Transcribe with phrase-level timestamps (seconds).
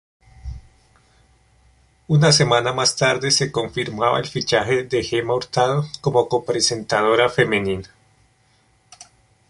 [2.07, 7.87] Una semana más tarde se confirmaba el fichaje de Gema Hurtado como copresentadora femenina.